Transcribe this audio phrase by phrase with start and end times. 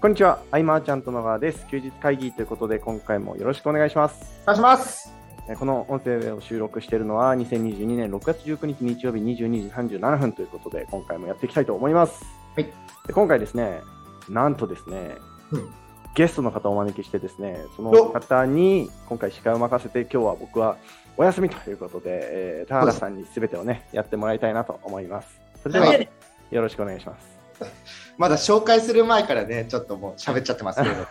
[0.00, 1.66] こんにちは、アイマーちゃんと野川です。
[1.68, 4.40] 休日会議ということで、今回もよろしくお願いします。
[4.42, 5.12] お願いします。
[5.48, 12.24] えーこの音声を収録しているのは、2022年6月19日日曜日22時37分ということで、今回もやっていきたいと思います。
[12.54, 12.64] はい
[13.06, 13.80] で今回ですね、
[14.28, 15.16] なんとですね、
[15.50, 15.72] うん
[16.14, 20.76] ゲストの方をお招きしてですね、その方に今回司会を任せて、今日は僕は
[21.16, 25.40] お休みということで、えー田原さんに全てをね、やってもらいたいなと思います。
[25.62, 26.08] それでは、はい
[26.50, 28.05] よろしくお願いします。
[28.18, 31.06] まだ紹介する前からね、ちょっともう喋っちゃってますけれども、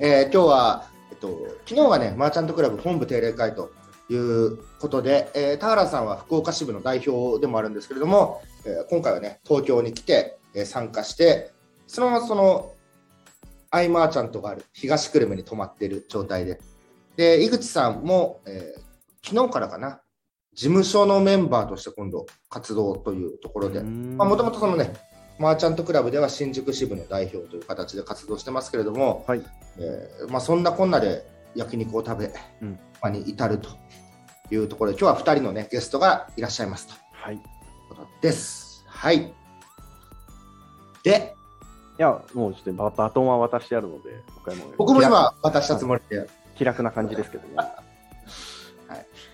[0.00, 1.28] えー今日は、えっと、
[1.66, 3.72] 昨日はね、マーチャントクラブ本部定例会と
[4.08, 11.50] いうことで、えー田原さんは福岡支部の代表でもあるんですけれども、えー今回はね、東京に来て、えー参加して、
[11.86, 12.72] そのままその、
[13.70, 16.60] アイマーチャントがある東久留米に泊まっている状態で、
[17.16, 18.84] で、井口さんも、えー
[19.26, 20.02] 昨日からかな、
[20.52, 24.92] 事務所のメンバーとして今度活動というところで、まあ、もともとそのね、
[25.38, 29.42] マーチャントクラブでは新宿支部の代表という形で活動してますけれども、はい
[29.78, 33.68] えーまあ、そんなこんなで焼肉を食べ、うんまあに至ると
[34.50, 37.34] いうところで、今日は2人の、ね、ゲストがいらっしゃいますとはい。
[37.34, 37.38] い
[37.88, 38.84] ことです。
[38.88, 39.34] はい。
[41.02, 41.34] で、
[41.98, 47.54] や、もうちょっとババトンは渡してあるので、僕はもう僕も今渡したつもりで、気楽な感じですけどね。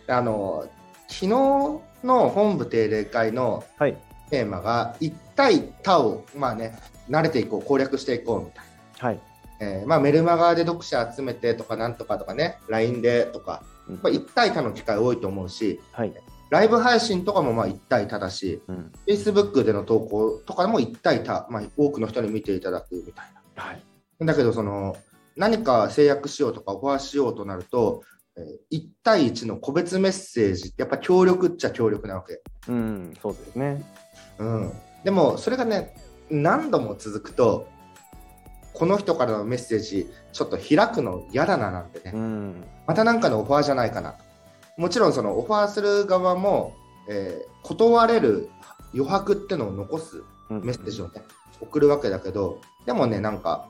[0.09, 0.67] あの
[1.07, 1.81] 昨日の
[2.31, 3.97] 本部定例会のはい。
[4.31, 6.79] テーマが、一対他を、まあね、
[7.09, 8.65] 慣れていこう、攻略していこうみたい
[9.01, 9.09] な。
[9.09, 9.21] はい。
[9.63, 16.15] えーまあ、メルマガで読者集めてとかなんとかとかね、LINE でとか、うんまあ、一対多の機会多いと思うし、はい。
[16.49, 18.93] ライブ配信とかもまあ一対多だし、うん。
[19.07, 23.85] Facebook での投稿とかも一対多、まあ、多くの人に見ていただくみたいはい。
[24.19, 24.27] な。
[24.27, 24.97] だけど、その
[25.37, 28.03] 何か制約しようとかオファーしようとなると、
[28.37, 32.41] えー、1対1の個別メッセージってやっぱ協力っちゃ協力なわけ。
[32.69, 33.85] うん、そうですね。
[34.41, 34.73] うん、
[35.05, 35.95] でもそれがね
[36.31, 37.69] 何度も続くと
[38.73, 42.65] この人からのメッセージちょっと開くの嫌だななんてね、うん。
[42.87, 44.13] また何かのオファーじゃないかな。
[44.13, 44.19] と
[44.79, 46.75] もちろんそのオファーする側も、
[47.09, 48.49] えー断れる
[48.95, 50.65] 余白ってのを残すうん。
[50.65, 51.23] メッセージをね、
[51.61, 53.69] 送るわけだけどでもねなんか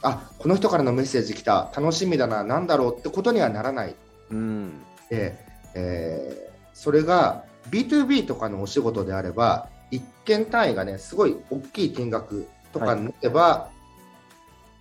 [0.00, 3.96] あこの人からのメッセージ来た楽しみだな何だろうってことにはならない。
[4.30, 4.80] うん。
[5.10, 5.38] で、
[5.74, 13.70] えーそれが B2B とかのお仕事であれば一件単位がねすごい大きい金額とかになれば、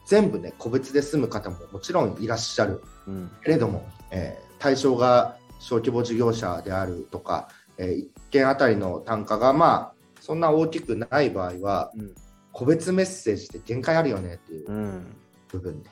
[0.06, 3.31] 全部ね個別で済む方ももちろんいらっしゃるうん。
[3.44, 12.16] けれども、えー対象が小規模事業者であるとか、えー一件あたりの単価がまあそんな大きくない場合はうん。
[12.51, 15.16] 個別メッセージって限界あるよねっていううん。
[15.50, 15.90] 部分で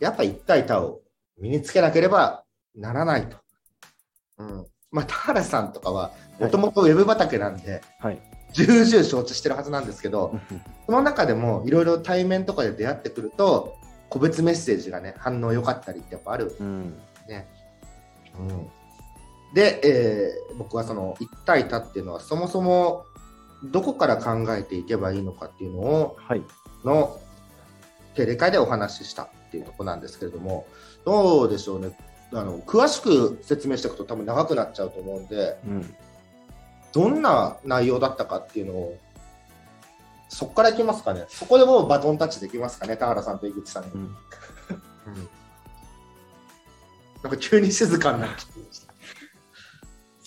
[0.00, 1.00] やっぱ一対多を
[1.40, 2.44] 身につけなければ
[2.74, 3.36] ならないと。
[4.38, 8.20] うんまあ、田原さんとかはもともとウェブ畑なんで、はい。
[8.52, 10.38] 重々承知してるはずなんですけど、
[10.86, 13.76] その中でもいろいろ対面とかで出会ってくると、
[14.08, 16.98] 個別メッセージがね、反応良かったりってやっぱあるうん。
[17.28, 17.46] ね。
[18.38, 18.68] うん、
[19.54, 23.04] で、えー僕はその一対多っていうのはそもそも
[23.64, 26.42] どこから考えていけばいいのかっていうのをはい。
[26.84, 27.20] の
[28.14, 30.66] 定例会でお話ししたっていうところなんですけれども、
[31.04, 31.96] どうでしょうね。
[32.32, 35.94] あの詳しく説明していくと多分長くなっちゃうと思うんで、うん。
[36.98, 38.98] どんな内容だったかっていうのを、
[40.28, 41.26] そこからいきますかね。
[41.28, 43.90] そこでもうバトンタッチできますかね、田原さんと井口さんに。
[43.94, 44.12] うん。
[47.22, 48.92] なんか急に静かになっちゃいました。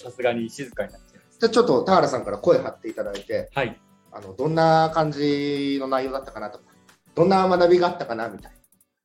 [0.05, 1.39] さすがに静かになっちゃいます。
[1.39, 3.77] じゃあちょっと田原さんから声張っていただいて、はい。
[4.13, 6.63] あのどんな感じの内容だったかなとか、
[7.15, 8.57] どんな学びがあったかなみたいな。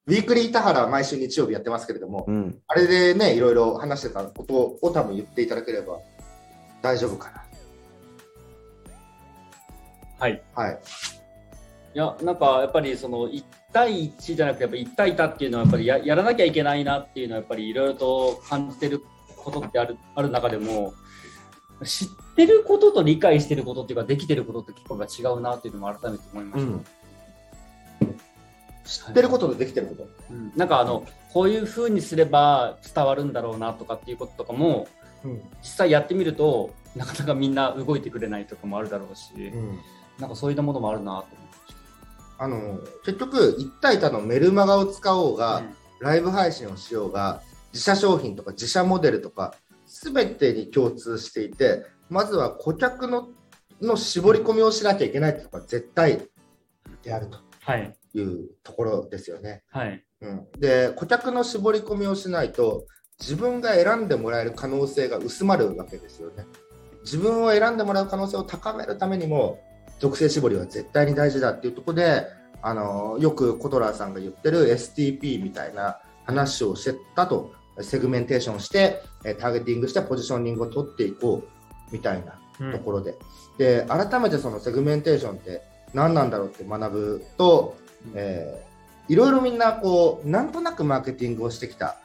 [0.07, 2.63] ウィークリー田原は毎週日曜日やってますけれども、うん。
[2.69, 5.99] あれでね、いろいろ話してたことを多分言っていただければ
[6.81, 7.46] 大丈夫か
[10.19, 10.43] はい。
[10.55, 10.63] な。
[10.63, 10.79] はい。
[11.95, 19.03] いや、なんかやっぱりその1対1じゃなくて、やっぱ1対多っていうのはやっぱりややらなきゃいけないなっていうのはやっぱりいろいろと感じてる
[19.37, 20.93] ことってあるある中でも、
[21.85, 26.71] 知ってることと理解してることっていうか、できてることって結構違うなっていうのも改めて思いました。
[26.71, 26.85] うん
[28.87, 30.09] 知ってることとできてること。
[30.31, 34.87] うんなんかあのこういうふうにすれば伝わるんだろうなとかっていうこととかも
[35.25, 39.53] うん実際やってみるとなかなかみんな動いてくれないとかもあるだろうし、
[40.19, 41.27] なんかそういったものもあるなと思って。
[42.39, 45.75] あの結局、一体多のメルマガを使おうが、うん。
[45.99, 47.43] ライブ配信をしようが、
[47.73, 49.55] 自社商品とか自社モデルとか、
[49.87, 53.29] すべてに共通していて、まずは顧客の
[53.81, 56.23] の絞り込みをしなきゃいけないっていうのが絶対
[57.03, 57.39] であると。
[57.61, 57.95] はい。
[58.15, 59.63] いうところですよね。
[59.69, 60.03] はい。
[60.23, 62.87] うん、で、顧客の絞り込みをしないと、
[63.21, 66.47] 自分が選んでもらえる可能性が薄まるわけですよね。
[67.03, 69.59] 自分を選んでもらう可能性を高めるためにも、
[69.99, 72.27] 属性絞りは絶対に大事だっていうところで、
[72.63, 79.03] あのよくコトラーさんが言ってる STP みたいな話をしてたと、セグメンテーションして、
[79.39, 85.63] ターゲティングしてポジショニングを取っていこうみたいなところで、うん、で改めてそのセグメンテーションって
[85.95, 87.77] 何なんだろうって学ぶと、
[88.15, 91.97] えー、いろいろみんなこうなんとなくマーケティングをしてきた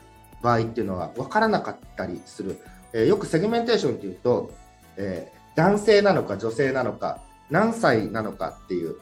[0.41, 2.59] 場合っていうのは分からなかったりする、
[2.93, 4.51] えー、よくセグメンテーションっていうと、
[4.97, 7.21] えー、男性なのか女性なのか
[7.51, 8.95] 何歳なのかっていう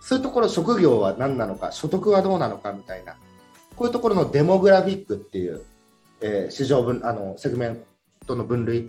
[0.00, 3.16] そういうところ職業は何なのか所得はどうなのかみたいな
[3.76, 5.62] こういうところのデモグラフィックっていう、
[6.22, 7.82] えー、市場分あのセグメン
[8.26, 8.88] トの分類っ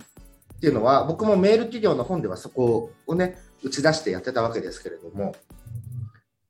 [0.60, 5.34] ていうのは僕もメール起業の本ではそこをね打ち出してやってたわけですけれども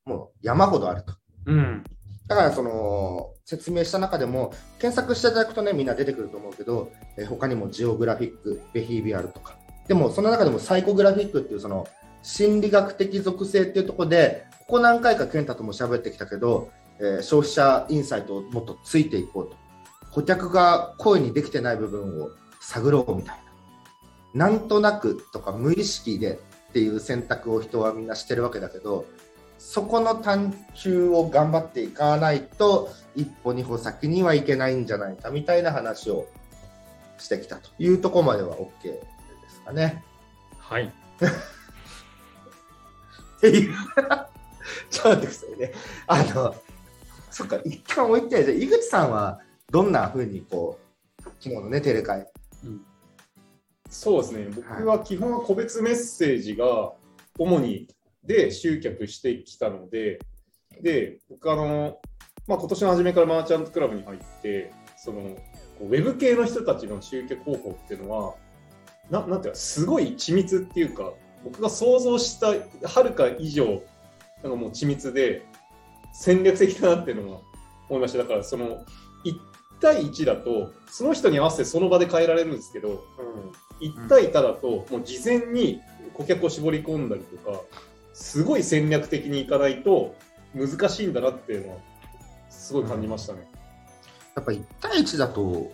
[0.04, 1.14] もう山ほどあると。
[1.46, 1.84] うん、
[2.28, 9.56] だからその説明した中でも検索していただくとねみんな出てくると思うけど、えー、他にもジオグラフィックベヒービアルとか
[9.88, 11.86] でもその中でもサイコグラフィックっていうその
[12.22, 19.56] 心理学的属性っていうところでここ何回か健太とも喋ってきたけど、えー、消費者インサイトをもっとついていこうと
[20.10, 22.30] 顧客が声にできてない部分を
[22.60, 23.36] 探ろうみたい
[24.34, 26.40] ななんとなくとか無意識で
[26.70, 29.04] っていう選択を人はみんなしてるわけだけど
[29.58, 36.26] そこの探求を頑張っていかないと一歩二歩先にはいけないんじゃないかみたいな話を
[37.18, 39.00] してきたというところまでは OK で
[39.48, 40.02] すかね。
[40.58, 40.92] はい。
[43.48, 43.74] っていう
[44.90, 45.72] ちょっと待ってくださいね。
[46.06, 46.54] あの、
[47.30, 49.40] そっか、一貫置いて、じゃ井口さんは
[49.70, 50.78] どんなふうにこ
[51.18, 52.24] う、昨日のね、テレ会。
[52.64, 52.80] うん、
[53.90, 56.92] そうですね、僕は基本は個別メッセージが
[57.36, 57.88] 主に
[58.22, 60.20] で集客してきたので、
[60.80, 62.00] で、僕あの、
[62.46, 65.36] まあ、今年の初めからマーチャントクラブに入って、その、
[65.80, 68.34] ウェブ系の人たちの集客方法っていうのは、
[69.10, 71.12] ななんていうか、すごい緻密っていうか、
[71.44, 73.82] 僕が想像したはるか以上
[74.42, 75.46] なんかもう緻密で
[76.12, 77.40] 戦略的だなっていうのは
[77.88, 78.84] 思いましただからその
[79.24, 79.38] 1
[79.80, 83.04] 対1だとその人に合わせてその場で変えられるんですけど、
[83.80, 85.80] うん、1対多だともう事前に
[86.14, 87.60] 顧客を絞り込んだりとか
[88.12, 90.14] すごい戦略的にいかないと
[90.54, 91.78] 難しいんだなっていうのは
[92.50, 93.40] すごい感じましたね。
[93.40, 93.46] うん、
[94.36, 95.72] やっぱ1対1だと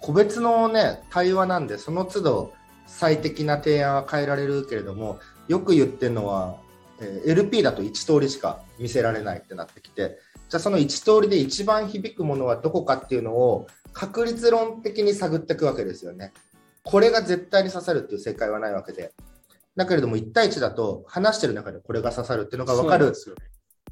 [0.00, 2.52] 個別のね対話なんでその都度
[2.90, 6.56] 最適な提案は変えられるけれどもよく言ってるのは
[7.00, 16.32] え LP だと1通りしか見せられないってなってきてじゃあその1通りで一番響くものはどこかっていうのを確率論的に探っていくわけですよね。
[16.82, 19.12] これが絶対に刺さるっていう正解はないわけで。
[19.76, 23.12] だけれども1対1だと話してる中でこれが刺さるっていうのが分かる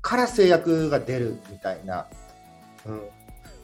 [0.01, 2.09] から制約が出るみたいな。
[2.87, 3.01] うん、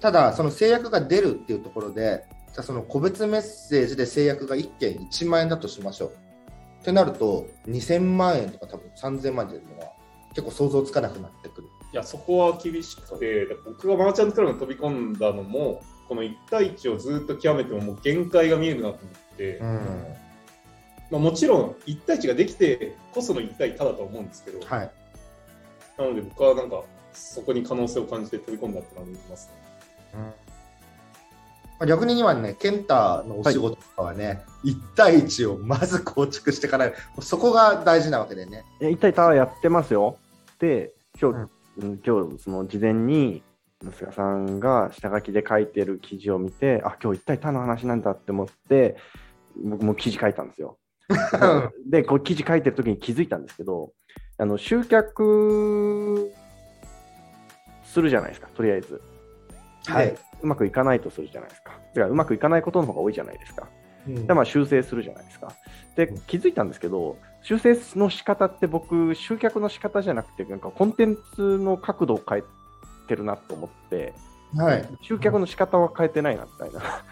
[0.00, 6.12] ただその制約が出るっていうところでじゃあその個別メッセージで制約が1件1万円だとしましょう。
[6.82, 9.92] ってなると、2000万円とか多分3000万円っていうのは
[10.30, 11.68] 結構想像つかなくなってくる。
[11.92, 19.78] いや、そこは厳しくて、僕がマーチャントクラブに飛び込んだのも、この1対1をずっと極めてももう限界が見えるなと思って、うん、
[21.10, 24.90] まあ、もちろん1対1ができてこその1対多だと思うんですけど、はい、
[25.98, 29.54] なので僕はなんかそこに可能性を感じて飛び込んだって感じますね。
[30.14, 30.43] うん
[31.86, 34.32] 逆に今ね、健太のお仕事とかはね、は
[34.62, 38.64] い、1対1をまず構築していかない、そこが大事なわけでね。
[38.80, 40.16] 1対1やってますよ。
[40.58, 43.42] で、今日、うん、今日その事前に、
[43.82, 48.96] 娘さんが下書きで書いてる記事を見て、あ今日1対他の話なんだって思って、
[49.62, 50.78] 僕も記事書いたんですよ。
[51.86, 53.92] で、こう記事書いてる時に気づいたんですけど、
[54.38, 56.32] あの集客
[57.84, 59.02] するじゃないですか、とりあえず。
[59.86, 61.72] はい、うまくいかないとするじゃないですか。
[61.72, 63.68] だからうまくいかないことの方が多いじゃないですか。
[64.06, 65.52] うん、でまあ修正するじゃないですか。
[65.96, 72.42] で、気づいたんですけど、修正の仕方って僕、集客の仕方じゃなくて、なんかコンテンツの角度を変え
[73.06, 74.14] てるなと思って、
[74.56, 77.04] はい、集客の仕方は変えてないなみたいな。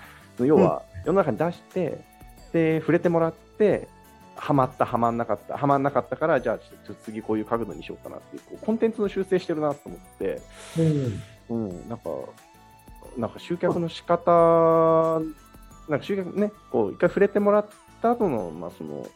[0.45, 2.05] 要は、世の中に出して、
[2.53, 3.89] で、触れてもらって、
[4.37, 10.41] はまった、はまんなかった、はまんなかったから、じゃあ、ちょっと次こういう角度にしようかなっていう、こうコンテンツの修正してるなと思って、
[11.49, 12.11] うん、うん、なんか、
[13.17, 15.21] なんか集客の仕方
[15.89, 17.67] なんか集客ね、こう一回触れてもらっ
[18.01, 19.07] た後の、まあその、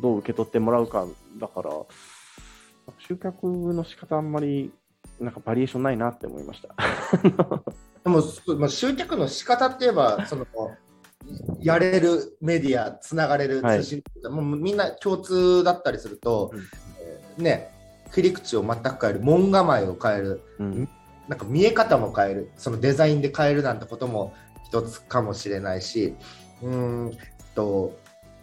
[0.00, 1.06] どう受け取ってもらうか
[1.38, 1.70] だから、
[2.98, 4.72] 集客の仕方あんまり
[5.20, 6.74] なんかバリエーションないなって思いました。
[8.04, 8.22] でも、
[8.58, 10.46] まあ、集客の仕方って言えば、その
[11.60, 16.52] やれるメディア、つながれる通信、はい、もうみんな共通だったりすると、
[17.36, 17.70] うん、ね、
[18.12, 20.88] 切り口を全く変える、門構えを変える、うん、
[21.28, 22.50] なんか見え方も変える。
[22.56, 26.14] そのデザインで変えるなんてことも一つかもしれないし。
[26.62, 27.12] うん
[27.54, 27.98] と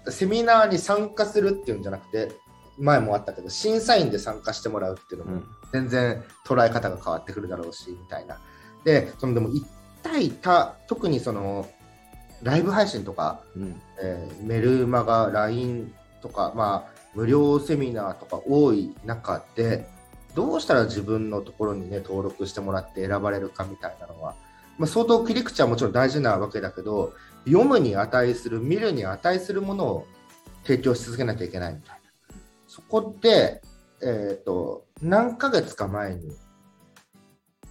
[0.08, 2.32] セミナーに参加するっていうんじゃなくて
[2.78, 5.46] 前もあったけど、審査員で参加してもらうっていうのもうん。
[5.74, 8.40] 全然捉え方が変わってくるだろうし、みたいな。
[8.86, 9.66] で、そのでも一
[10.02, 11.68] 対多、特にその、
[12.42, 13.82] ライブ配信とか、うん。
[14.02, 19.86] えーメルマガ、LINE とか、まあ、無料セミナーとか多い中で、
[20.36, 24.36] どうしたら自分のところにね、登録してもらって選ばれるかみたいなのは、
[24.78, 27.14] まあ、相当切り口はもちろん大事なわけだけど、
[27.46, 30.08] 読むに値する、見るに値するものを
[30.64, 32.36] 提供し続けなきゃいけないみたいな。
[32.68, 33.62] そこで、
[34.02, 36.32] えっ、と、何ヶ月か前に、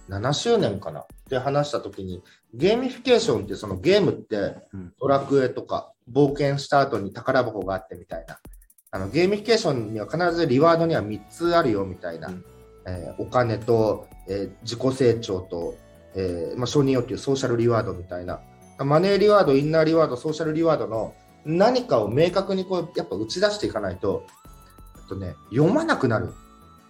[0.09, 1.01] 7周年かな？
[1.01, 2.23] って話したときに、
[2.53, 8.39] ゲーミフィケーションってそのゲームってうんドラクエとか冒険した後に宝箱があってみたいな。
[8.91, 12.29] あのゲーミフィケーションには必ず reward には3つあるよみたいな。
[12.29, 12.45] うん
[12.87, 15.75] えーお金と、えー自己成長と、
[16.15, 18.39] えーまあ、承認欲求、 social reward みたいな。
[18.79, 21.13] money reward、inner reward、social reward の
[21.45, 24.25] 何かを明確にこうやっぱ打ち出していかないと、
[25.09, 26.33] とね、読まなくなる。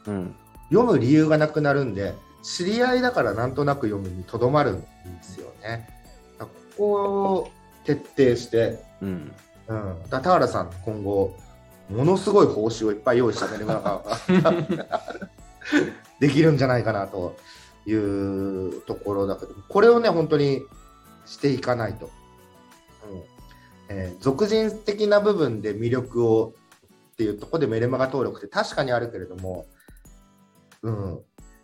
[0.08, 0.36] うん
[0.70, 2.14] 読む理由がなくなるんで、
[2.44, 4.88] 知り合いだからなんとなく読むにとどまるんで
[5.24, 5.90] すよね。
[6.38, 6.94] ここ
[7.34, 7.52] を
[7.86, 9.32] 徹底して、うん
[9.68, 11.36] うん、だ田原さん、今後、
[11.90, 13.82] ものすごい報酬をいっぱい用意したメルマガ
[14.42, 15.04] が
[16.20, 17.36] できるんじゃないかなと
[17.86, 20.64] いうところだけど、これをね、本当に
[21.26, 22.06] していかないと。
[23.12, 23.22] うん
[23.92, 26.54] えー俗人的な部分で魅力を
[27.14, 29.66] っていうところでメルマガ登録って確かにあるけれども、
[30.84, 31.22] うん、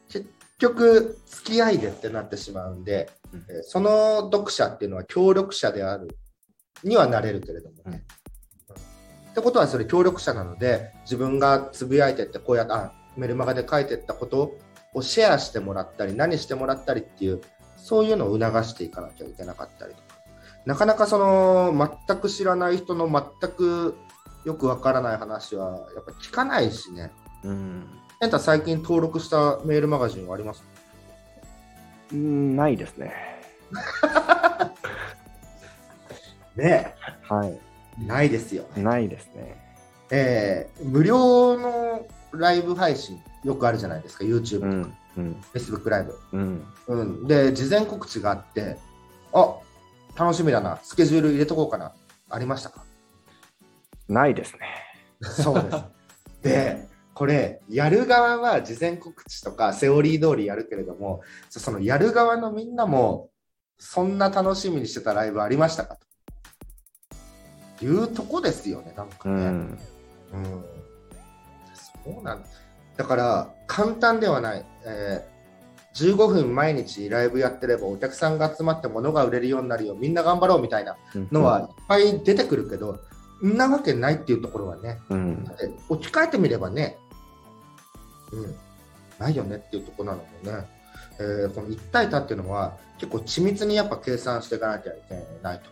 [0.09, 0.27] 結
[0.57, 6.17] 局、付き合いでってなってしまうんで、うんえーその読者っていうのは協力者である
[6.83, 7.81] にはなれるけれどもね。
[7.85, 8.01] うんうん
[9.35, 14.55] ってことはそれ協力者なので自分がつぶやいてってこうやってあメルマガで書いてったこと
[14.93, 17.41] をシェアしてもらったり何してもらったりっていう
[17.75, 20.05] そういうのを促していかなきゃいけなかったりとか。
[20.65, 23.97] なかなかその全く知らない人の全く
[24.45, 27.11] よくわからない話はやっぱ聞かないしね。
[27.43, 27.85] うん。
[28.21, 30.63] エンタ最近登録したメールマガジンはあります？
[32.13, 33.11] うんないですね。
[36.55, 37.59] ねはい
[37.97, 38.65] ないですよ。
[38.75, 39.63] ないですね。
[40.11, 45.43] えー無料のライブ配信よくあるじゃないですか、YouTube とか、うんうん。
[45.53, 46.19] Facebook ライブ。
[46.33, 46.65] うん。
[46.87, 48.77] うん、で、事前告知があって、
[49.33, 49.55] あ
[50.17, 51.93] 楽しみだな、スケジュール入れとこうかな、
[52.29, 52.83] ありましたか？
[54.07, 54.59] ないですね。
[55.21, 55.83] そうです。
[56.43, 63.29] で、これ、やる側は事前告知とかセオリー通りやるけれども、そそのやる側のみんなも、
[63.79, 65.95] そんな楽しみにしてたライブありましたか？
[65.95, 66.04] と
[67.81, 69.35] いうとこですよね、なんかね。
[69.35, 69.49] うん。
[69.49, 69.79] うん。
[72.03, 72.43] そうなん
[72.97, 75.35] だから簡単ではない、えー
[75.95, 80.97] 15分毎日ライブやってればお客さんが集まって物が売れるようになるよみんな頑張ろうみたいな
[81.31, 82.99] のはいっぱい出てくるけど、
[83.41, 85.45] んなわけないっていうところはねうん。
[85.45, 86.97] だって置き換えてみればね、
[88.33, 88.55] うん、
[89.19, 90.67] ないよねっていうところなのでね、
[91.19, 95.69] えーこの一体多っていうのは結構緻密にやっぱ計算していかなきゃいけないと。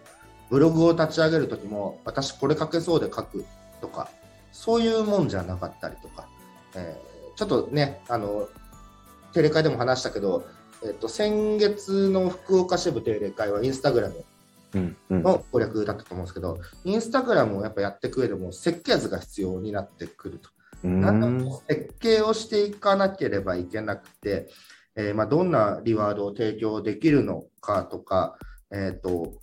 [0.54, 3.44] ブログを立ち上げるときも私これ書けそうで書く
[3.82, 4.08] とか
[4.52, 6.28] そういうもんじゃなかったりとか、
[6.76, 8.48] えーちょっとねあの
[9.34, 10.46] 定例会でも話したけど、
[10.86, 20.50] えっと先月の福岡支部定例会はインスタグラムの攻略だったと思うんですけど、インスタグラムをやっぱやっていく上でも設計図が必要になってくると。
[20.84, 21.02] うん。
[21.02, 24.48] なんか設計をしていかなければいけなくて、
[24.96, 28.38] えーまあ、どんなリワードを提供できるのかとか、
[28.72, 29.34] えー、と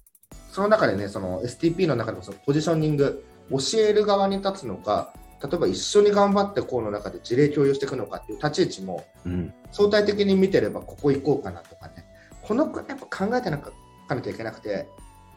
[0.50, 12.04] その中でね、その STP の中でもそのポジショニング、教える側に立つのか、例えば一緒に頑張ってこうの中で事例共有していくのかっていう立ち位置もうん相対的に見てればここ行こうかなとかね、
[12.42, 13.70] このやっぱ考えてなか
[14.08, 14.86] なきゃいけなくて、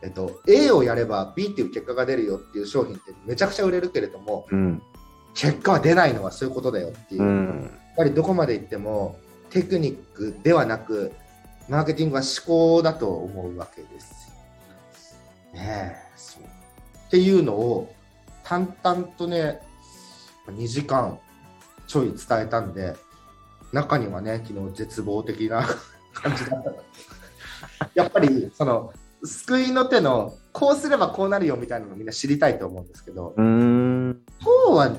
[0.01, 4.81] えっと、A をやれば B っていう結果が出るよっていう商品ってめちゃくちゃ売れるけれども、うん
[5.35, 7.23] 結果は出ないのはそういうことだよっていう。
[7.23, 9.17] うんやっぱりどこまで行っても
[9.51, 11.11] テクニックではなく
[11.69, 14.22] マーケティングは思考だと思うわけです。
[15.53, 15.95] ね。
[15.95, 16.43] えそう。
[16.43, 17.93] っていうのを
[18.43, 19.61] 淡々とね
[20.47, 21.19] 2時間
[21.87, 22.95] ちょい伝えたんで
[23.71, 25.65] 中にはね昨日絶望的な
[26.13, 26.71] 感じだった。
[27.93, 28.93] やっぱりその
[29.23, 34.21] 救いの手のこうすればこうなるよみたいなのみんな知りたいと思うんですけどうん。
[34.41, 34.89] そうはい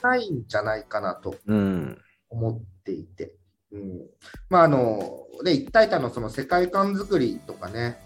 [0.00, 1.98] かないんじゃないかなとうん。
[2.30, 3.34] 思っていて、
[3.72, 4.00] うん、
[4.48, 7.98] まああので一体多のその世界観作りとかね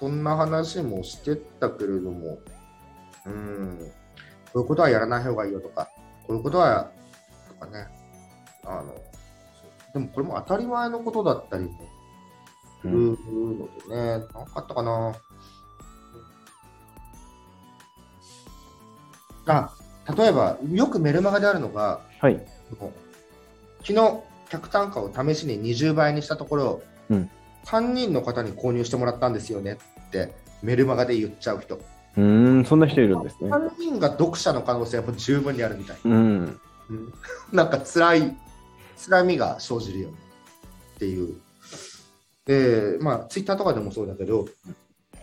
[0.00, 2.38] そんな話もしてたけれども、
[3.26, 3.78] うん、
[4.52, 5.90] こういうことはやらない方がいいよとか
[6.26, 6.90] こういうことは
[7.48, 7.86] とかね。
[8.64, 8.94] あの
[9.92, 11.70] でもこれも当たり前のことだったりも
[12.80, 15.14] するのでね、なんかあったかな。
[19.46, 19.70] あ
[20.16, 22.40] 例えばよくメルマガであるのが、はい。
[23.82, 27.30] 昨日客単価を試しに20倍にしたところ、うん
[27.64, 31.76] 3人の方に購入してもらったんですよねってメルマガで言っちゃう人。
[31.76, 33.50] うーん、そんな人いるんですね。
[33.50, 35.96] 3人が読者の可能性はもう十分にあるみたい。
[36.04, 36.60] うん。
[37.52, 38.36] なんか辛い、
[38.96, 40.14] 辛みが生じるよね
[40.96, 41.36] っていう。
[42.46, 44.46] で、まあ、ツイッターとかでもそうだけど、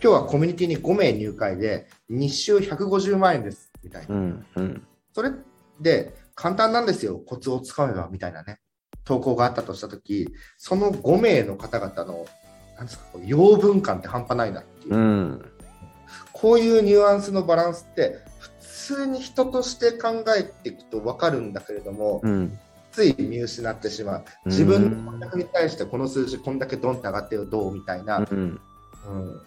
[0.00, 4.14] 日はコミュニティに5名入会で、日収150万円です、みたいな。
[4.14, 4.46] うん。
[4.56, 4.86] うん。
[5.12, 5.32] それ
[5.80, 8.60] で、簡単なんですよ、コツをつかめば、みたいなね、
[9.04, 12.26] 投稿があったとしたとき、その5名の方々の、
[12.76, 14.94] なんですか、養分感って半端ないなっていう。
[14.94, 15.52] うん。
[16.32, 18.50] こういうニュアンスのバランスって、普
[18.94, 22.58] 通に人として考えていくと分かるんだけれども、うん。
[22.92, 24.24] つい見失ってしまう。
[24.46, 28.60] 自分の顧客に対してこの数字こんだけドンって上がってよどうみたいな、うん。
[29.06, 29.40] うん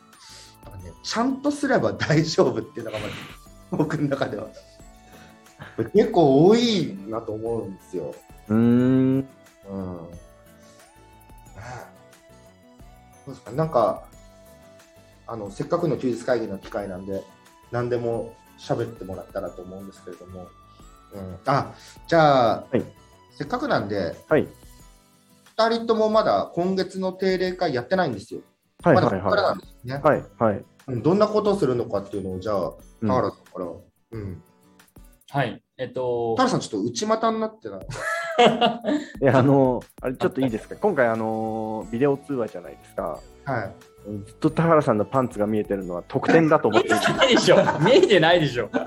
[0.83, 2.99] ね、ちゃんとすれば大丈夫っていうのが
[3.71, 4.47] 僕の中では
[5.93, 8.15] 結構多いなと思うんですよ。
[8.49, 9.27] うーん。
[9.71, 9.97] うん、
[13.25, 14.03] そうですかなんか
[15.27, 17.23] あのせっかくの休日会議の機会なんで
[17.71, 20.47] 何でも喋ってもらったらと思うんですけれども、
[21.13, 21.73] うん、あ
[22.07, 22.83] じゃあ、はい
[23.41, 24.47] せっかくなんではい。
[25.57, 28.41] 2人ともまだ今月の定例会やってないんですよ。
[28.83, 28.95] はい。
[28.95, 29.19] まだはい。
[29.19, 29.97] ここからなはんですね、い。
[29.99, 30.23] はい。
[30.37, 30.65] はい。
[30.87, 32.69] うんどんなことをするのかっていうのを、じゃあ、
[33.01, 33.65] うん田原さんから。
[34.11, 34.43] うん。
[35.29, 35.63] はい。
[35.77, 37.87] えっと田、原さん、ちょっと内股になってない？
[39.21, 40.75] いや、あの、あれちょっといいですか？
[40.75, 43.19] 今回、あの、ビデオ通話じゃないですか。
[43.45, 43.71] はい。
[44.25, 47.57] ずっと田原さんのパンツが見えてるのは特典だと思っていてないでしょ。
[47.79, 48.69] 見えてないでしょ。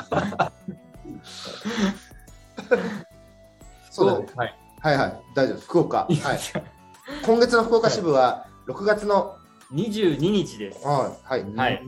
[3.91, 4.27] そうだね。
[4.35, 4.55] はい。
[4.81, 5.21] はいはい。
[5.35, 5.67] 大丈夫です。
[5.69, 5.99] 福岡。
[6.11, 6.39] はい。
[7.25, 9.37] 今月の福岡支部は、6月の、
[9.73, 10.87] 22日です。
[10.87, 11.43] はい。
[11.43, 11.55] はい。
[11.55, 11.83] はい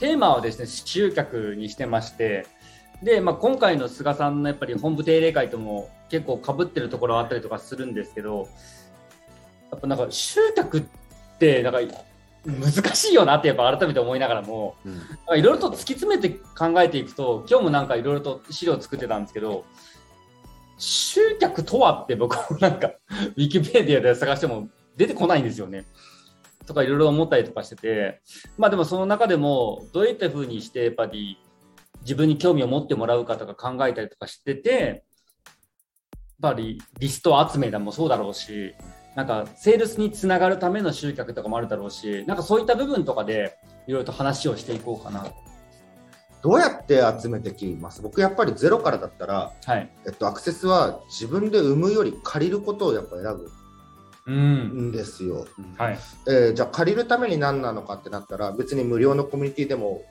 [0.00, 2.46] テーマはですね、集客にしてまして、
[3.04, 8.48] で、まあ、今回の菅さんのやっぱり本部定例会とも結構かぶってるところはあったりとかするんですけど、
[9.72, 10.84] やっぱなんか集客っ
[11.40, 11.80] てなんか
[12.46, 14.76] 難しいよなってやっぱ改めて思いながらも、
[15.34, 19.64] いろいろと突き詰めて考えていくと、今日もなんかいろいろと資料作ってたんですけど、
[20.78, 22.92] 集客とはって僕も なんか、
[23.36, 25.84] ウィキペディアで探しても出てこないんですよね。
[26.64, 28.20] とかいろいろ思ったりとかしてて、
[28.56, 31.38] まあでもその中でも、どういったふうにしてやっぱり
[32.02, 35.02] 自分に興味を持ってもらうかとか考えたりとかしてて、
[36.44, 38.74] ぱりリスト集めだもそうだろうし、
[39.14, 45.26] なんかセールスにつながるための集客とかもあるだろうし、なんかそういった部分とかでいろいろと話をしていこうかな。
[46.42, 48.02] どうやって集めてきます？
[48.02, 49.88] 僕、やっぱりゼロからだったら、はい。
[50.04, 53.50] えっと、アクセスは自分で生むより借りることをやっぱ選ぶ
[54.26, 54.88] うん。
[54.88, 55.46] んですよ。
[55.78, 55.98] はい。
[56.26, 60.02] えーじゃあ借りるために何なのかってなったら別に無料のコミュニティでも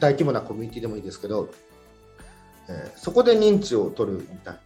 [0.00, 1.50] 大規模なコミュニティでもいいですけど、
[2.68, 4.60] えーそこで認知を取るみたいな、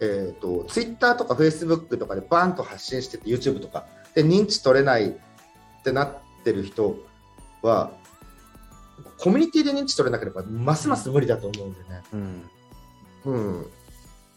[0.00, 5.12] えー、と Twitter とか Facebook とかでバーンと発信してて YouTube とかで認知取れないっ
[5.82, 6.96] てなってる人
[7.62, 7.92] は
[9.18, 12.02] コミュニティで認知取れなければますます無理だと思うんでね。
[12.12, 12.50] うん。
[13.24, 13.70] うん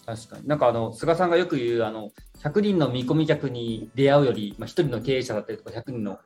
[0.06, 0.48] 確かに。
[0.48, 2.10] なんかあの、菅さんがよく言う、あの、
[2.42, 6.18] 100人の見込み客に出会うより、まあ、1人の経営者だったりとか、100人の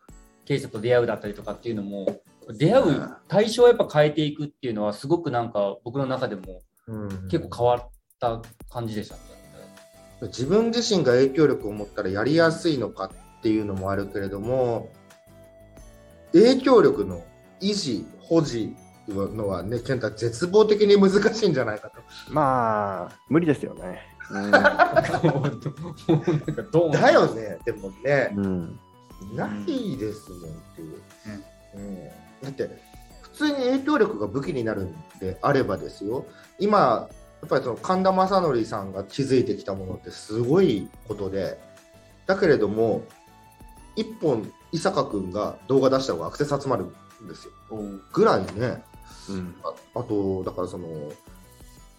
[0.46, 2.22] 経営者と出会うだったりとかっていうのも、
[2.58, 7.89] 出会う対象をやっぱ変えていくっていうのは、すごくなんか僕の中でもうん結構変わっ
[8.23, 9.21] た感じでしたね。
[10.21, 14.89] 自分自身が影響力を持ったらやりやすいのかっていうのもあるけれども
[16.31, 17.21] 影響力の
[17.59, 18.73] 維持保持
[19.09, 23.99] のはね健太絶望的に難しいんじゃないかとまあ、無理ですよね。
[24.31, 25.12] なんか
[26.71, 28.43] どうだよねでもねうん。
[28.45, 29.36] うん。
[29.36, 31.01] ないですもんっていう、
[31.75, 32.07] うん
[32.43, 32.69] だって
[33.21, 36.25] 普通に影響力が武器になるんであればですよ
[36.59, 41.60] 今やっぱりその神田正則さんが築いてきたものってすごいことで
[42.25, 43.03] だけれども
[43.95, 46.86] 一本伊坂君が動画出した方がアクセス集まる
[47.23, 47.53] んですよ。
[48.12, 48.84] ぐらいね。
[49.29, 49.56] うん。
[49.63, 51.12] ああとだからその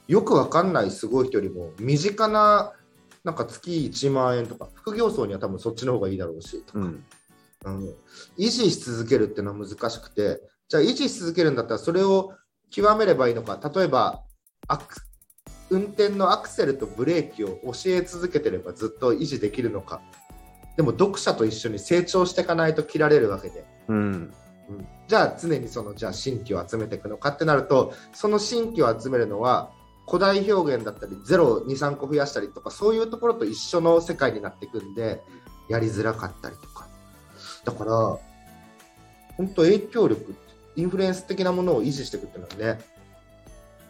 [0.08, 2.72] よくわかんないすごい人よりも身近な
[3.22, 7.04] なんか月1万円とか副業層には多分そっちの方がいいだろうしとか、うん。
[7.64, 7.94] うん
[8.38, 12.32] 維持し続けるっていうのは難しくてじゃあ維持し続けるんだったらそれを
[12.70, 13.60] 極めればいいのか。
[13.74, 14.24] 例えば
[14.66, 14.94] アク
[15.70, 20.00] 運転のアクセルとブレーキを教え続けてればずっと維持できるのか。
[20.76, 23.96] でも読者と一緒に成長していかないと切られるわけで、うん。
[23.96, 24.86] うん。
[25.06, 29.70] じゃあ常にそのじゃあ新規を集めていくのかってなるとその新規を集めるのは
[30.06, 35.22] 古代表現だったり023個増やしたりとかそういうところと一緒の世界になっていくんで
[35.68, 36.88] やりづらかったりとか。
[37.64, 38.18] だから
[39.36, 40.34] 本当影響力
[40.76, 42.80] インフルエンス的なものを維持していくっていうのはね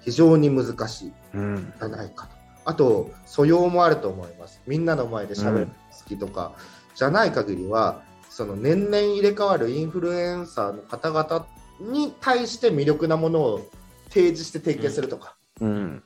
[0.04, 1.72] 非常に難しいうん。
[1.78, 2.34] じゃないかと。
[2.66, 4.60] あと、素養もあると思います。
[4.66, 5.72] みんなの前で喋るの好
[6.08, 6.52] きとか、
[6.94, 11.46] じゃない限りは、その年々入れ替わるインフルエンサーの方々
[11.80, 13.70] に対して魅力なものを
[14.08, 16.02] 提示して提携するとか、うん。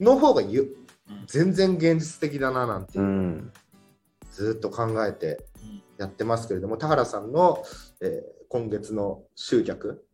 [0.00, 0.42] の方が
[1.26, 3.52] 全然現実的だななんていうう、ん。
[4.32, 5.44] ずっと考えて
[5.98, 7.62] やってますけれども、田原さんの、
[8.00, 10.04] えー今月の集客、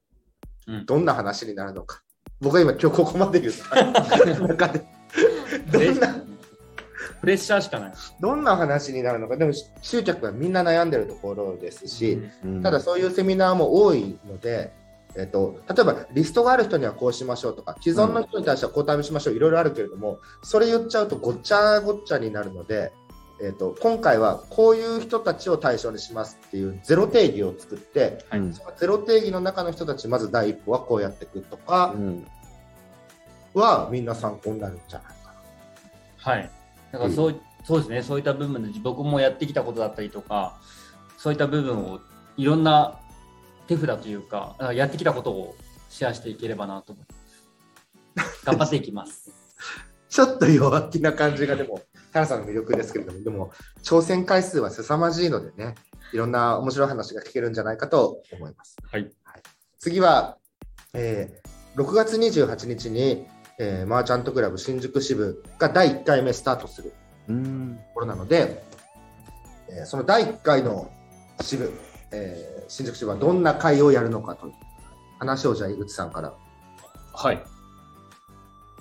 [0.66, 2.02] うんどんな話になるのか。
[2.42, 4.84] 僕は今今日ここまで言った中で、
[5.70, 6.16] どんな
[7.20, 7.92] プレッシャーしかない。
[8.20, 12.62] どんな話になるのか、でも集客はみんな悩んでるところですし、うん。
[12.62, 14.72] ただそういうセミナーも多いので、
[15.14, 22.92] えっと、例えばリストがある人にはこうしましょうとか、既存の人に対してはこう対応しましょう、いろいろあるけれども、それ言っちゃうとごっちゃごっちゃになるので、
[23.42, 32.26] えっと、今回はこういう人たちを対象にしますっていうゼロ定義を作って、うんそのゼロ定義の中の人たち、まず第一歩はこうやっていくとかうん
[33.54, 35.34] は、みんな参考になるんじゃないか
[36.18, 36.50] はい。
[36.92, 40.60] だからそう,、そうですね、そういった部分で僕もやってきたことだったりとか、
[41.18, 42.00] そういった部分を
[42.36, 43.00] いろんな
[43.66, 45.56] 手札というか、あやってきたことを
[45.88, 47.04] シェアしていければなと思い
[48.16, 48.46] ます。
[48.46, 49.30] 頑張っていきます。
[49.30, 49.34] な。
[50.08, 55.74] ちょっと弱気な感じがでも、田原さんの魅力ですけれども、でも、挑戦回数は凄まじいのでね、
[56.12, 58.76] いろんな面白い話が聞けるんじゃないかと思います。
[58.90, 59.10] はい。
[59.78, 60.36] 次は、
[60.94, 63.26] えー6月28日に、
[63.58, 66.92] えーマーチャントクラブ新宿支部が第1回目スタートする
[67.28, 68.62] うんところなので、
[69.70, 70.90] えーその第1回の
[71.40, 71.72] 支部、
[72.10, 74.52] えー新宿支部はどんな会をやるのかという
[75.18, 76.34] 話をじゃあ井口さんから。
[77.14, 77.42] はい。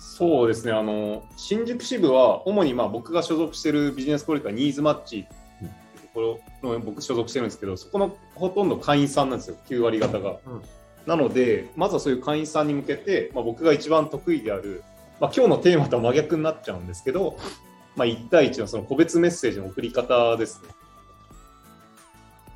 [0.04, 10.38] そうですね、あの新宿支部は主にまあ僕が所属しているビジネスコレクターニーズマッチっていうところの僕所属してるんですけど、そこのほとんど会員さんなんですよ、9割方が。
[10.46, 10.62] うん
[11.06, 14.84] なので、まずはそういう会員さんに向けて、まあ、僕が一番得意である、
[15.20, 17.38] まあ、今日のテーマとは真逆になっちゃうんですけど、
[17.96, 20.70] まあ、1対1のその個別メッセージの送り方ですね。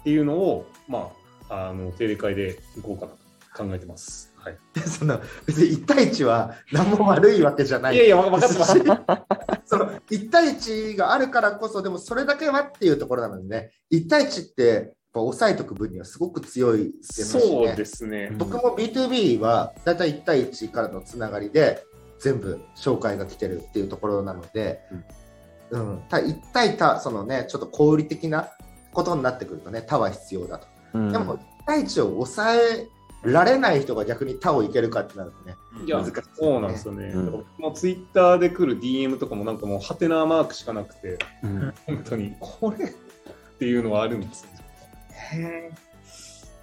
[0.01, 1.10] っていうのを、ま
[1.49, 3.17] あ、あの定例会でいこうかなと
[3.63, 4.35] 考えてます。
[4.45, 7.95] はい、その別に1対1は何も悪いわけじゃない。
[7.95, 8.73] いやいや、わ分かってます。
[9.65, 18.31] その1対1があるからこそ、でもそれだけはっていうところなのでね、1対1ってぱ抑えとく分にはすごく強いですし、ね、そうですね。
[18.38, 21.84] 僕も B2B はだいたい1対1からのつながりで
[22.19, 24.81] 全部紹介が来てるっていうところなので、
[25.71, 26.03] うん。
[26.10, 28.49] た1対他、そのね、ちょっと小売り的な
[28.93, 30.67] ことになってくるとね、他は必要だと。
[30.93, 31.12] うん。
[31.12, 32.88] でも1対1を抑え
[33.32, 36.34] られない人が逆に他をいけるかってなるとね、いや難しいですね。
[36.36, 37.06] そうなんですよね。
[37.14, 37.32] うん。
[37.32, 41.74] 僕もツイッターで来る DM とかもなんかもうハテナマークしかなくて、うん。
[41.86, 42.36] 本当に。
[42.40, 42.90] これっ
[43.60, 44.50] ていうのはあるんですよ。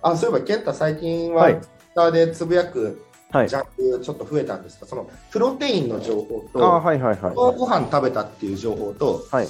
[0.02, 1.60] あそういえば、健太、最近ははい。
[1.94, 7.34] Twitter でつぶやくはいジャンルちょっと増えたんですが、そのプロテインの情報あと、はいはいはい。
[7.34, 9.48] ご飯食べたっていう情報と、はい。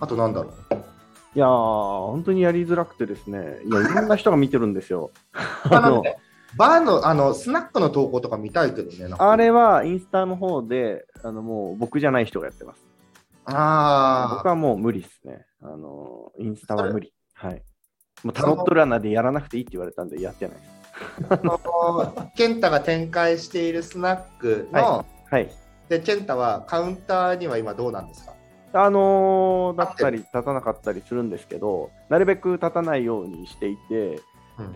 [0.00, 0.74] あとなんだろう？
[1.36, 3.58] いやー本当にやりづらくてですね。
[3.64, 5.10] いやいろんな人が見てるんですよ。
[5.68, 6.16] あのね
[6.56, 9.08] バーのあのスナックの投稿とか見たいけどね。
[9.08, 12.84] なんかあれはインスタの方であのもう僕じゃない人がやってます
[13.46, 15.44] あ僕はもう無理ですね。
[15.62, 17.12] あの、インスタは無理。
[17.34, 17.62] はい。
[18.22, 20.70] もうタロットランナーでやらなくていいって言われたんでやってないです。
[21.28, 25.50] あの健太が展開しているスナックの、ははい。
[25.88, 28.32] で健太はカウンターには今どうなんですか？
[28.72, 34.20] あのーだったり立たなかったりするんですけど、なるべく立たないようにしていて、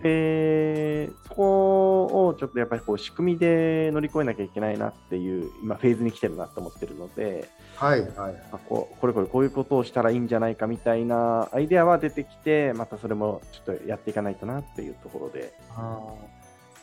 [0.01, 8.09] で、そこをちょっとやっぱりこう仕組みで乗り越えなきゃいけないなっていう、今フェーズに来てるなと思ってるので、はいはい。
[8.13, 15.53] まあこうこれこれこういうことをしたらいいんじゃないかみたいなアイデアは出てきて、またそれもちょっとやっていかないとなっていうところで、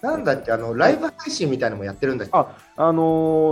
[0.00, 2.30] なんだっけあのライブ配信みたいなのもやってるんだっけ？
[2.34, 3.02] あ、あの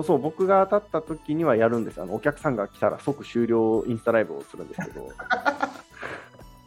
[0.00, 2.00] ーそう、僕が当たった時にはやるんです。
[2.00, 5.10] あのお客さんが来たら即終了インスタライブをするんですけど、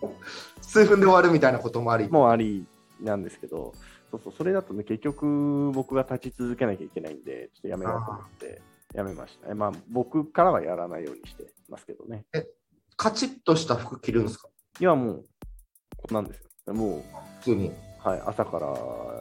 [0.84, 2.10] 数分で終わるみたいなこともあり。
[2.10, 2.66] もうあり
[3.02, 3.74] なんですけど、
[4.12, 8.62] そうそう、それだとね、結局僕が立ち続けなきゃいけないんで、ちょっとやめようと思って、
[8.94, 9.54] やめましたね。
[9.54, 12.26] まあ、僕からはやらないようにしてますけどね。
[12.96, 14.48] カチッとした服着るんですか？
[14.80, 15.26] いや、もう、
[15.98, 16.74] こんなんですよ。
[16.74, 17.02] もう、
[17.40, 17.72] 普通に。
[18.00, 18.74] はい、朝から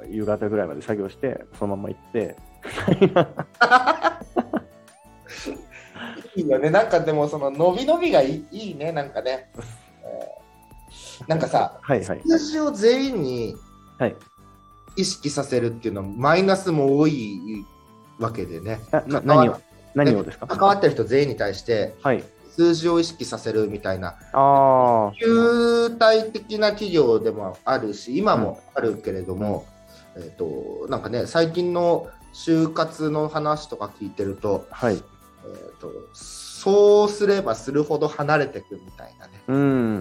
[0.09, 2.37] 夕方ぐらいまで作業して、そのまま行って、
[6.37, 6.71] いいよね。
[6.71, 8.93] なんかでもその伸び伸びがいいいいね。
[8.93, 9.51] なんかね。
[11.21, 12.23] えーなんかさ、はいはい。
[12.27, 13.57] 数字を全員に
[13.99, 14.17] はい。
[14.97, 17.65] 意識させるっていうのはマイナスも多い
[18.19, 18.81] わけでね。
[19.25, 19.61] 何を
[19.95, 20.47] 何をですか？
[20.47, 22.25] 関わってる人全員に対してはい。
[22.51, 29.67] 数字を意識させるみたいなああ、旧体的な企業でもあるし今もあるけれども、
[30.17, 34.95] えっとなんかね最近の就活の話とか聞いてると、はい。
[34.95, 39.33] えー、とそうすればするほど離れていくみたいなね。
[39.49, 39.96] うん。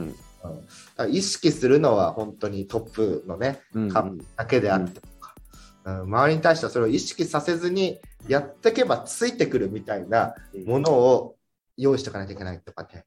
[1.09, 5.35] 意識するのは本当にトップのね、うんかだけであってとか、
[5.85, 10.33] うん周りに対してはそれを意識させずにやっていけばついてくるみたいな
[10.65, 11.35] ものを
[11.77, 13.05] 用意しておかないといけないとかね。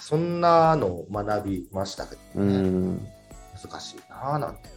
[0.00, 2.58] そんなのを学びましたけうどね。
[2.58, 2.98] ん。
[3.62, 4.70] 難しいなぁなんてね。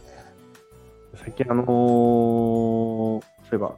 [1.16, 3.76] 最近、あのーそういえば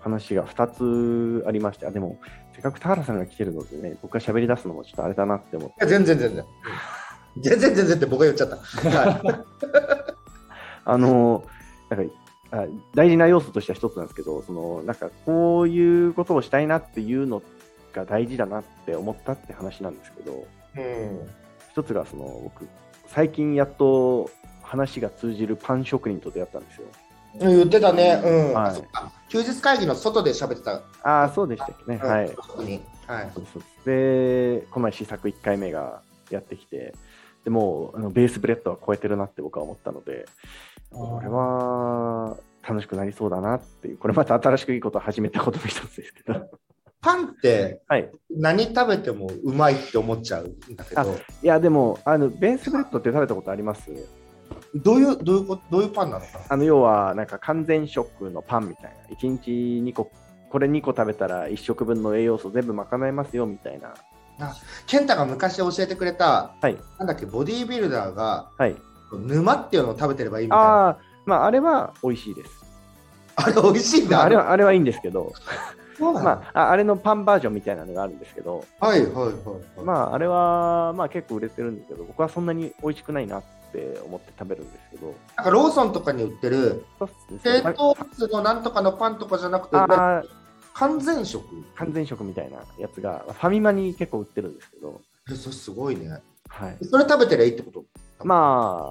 [0.00, 2.18] 話が2つありまして、あ、でも、
[2.52, 6.44] せっかく田原さんが来てるのでね、僕が喋り出すのもちょっとあれだなって思って、全然全然。
[7.38, 8.56] 全然全然って僕が言っちゃった。
[8.56, 9.44] はい
[10.84, 12.14] あのーなんか
[12.52, 17.42] あ大事な要素としては一つなんですけど、そのなんかこういうことをしたいなっていうの
[17.92, 21.28] が大事だなって思ったって話なんですけど、うん
[21.72, 22.68] 一つがその僕、
[23.06, 24.30] 最近やっと
[24.62, 26.86] 話が通じるパン職人と出会ったんですよ。
[27.38, 28.20] 言ってたね。
[28.24, 28.54] うん。
[28.54, 28.82] はい
[29.28, 30.82] 休日会議の外で喋ってた。
[31.04, 32.00] ああ、そうでしたっけね。
[32.02, 32.26] うんはい。
[32.26, 33.30] はい。
[33.32, 36.94] そうそうで、この前試作1回目がやってきて、
[37.44, 40.26] でもうあのベースブレッドは超えてるなって僕は思ったので、
[40.90, 42.36] これは
[42.68, 46.50] 楽しくなりそうだなっていう、これまた新しくいいことを始めたことの一つですけど、
[47.00, 48.10] パンってはい。
[48.30, 51.02] 何食べてもうまいって思っちゃうんだけど、
[51.42, 53.90] いや、でも、あのベースブレッドって食べたことあります？
[54.74, 56.38] どういう、どういうこと、どういうパンなのか？
[56.40, 60.10] なあの要は、なんか完全食のパンみたいな、1日2個、
[60.50, 63.94] これ2個食べたら1食分の栄養素全部賄えますよみたいな。
[64.86, 66.76] 健太が昔教えてくれた、はい。
[66.98, 68.76] なんだっけ、ボディービルダーがはい。
[69.12, 70.64] 沼っていうのを食べてればいいみたいな。
[70.64, 72.50] ああ、まあ、あれは美味しいです。
[73.36, 74.22] あれ美味しいんだ。
[74.22, 75.32] あれはあれはいいんですけど、
[75.98, 79.34] まあ、ああれのパンバージョンみたいなのがあるんですけど、はいはいはいはい。
[79.84, 90.22] まあ、あれは、まあ、結構売れてるんですけど、僕はそんなに美味しくないなって思って食べるんですけど、なんかローソンとかに売ってるそうっすね低糖質のなんとかのパンとかじゃなくて、ああ
[90.80, 91.44] 完全食
[91.76, 96.22] 完全食みたいなやつが、ファミマに結構売ってるんですけど、えそれすごいね。
[96.48, 96.78] はい。
[96.84, 97.84] それ食べてりゃいいってこと？
[98.24, 98.90] ま